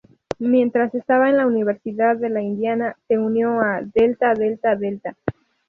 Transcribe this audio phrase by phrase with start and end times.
[0.39, 5.15] Mientras estaba en la Universidad de Indiana, se unió a Delta Delta Delta.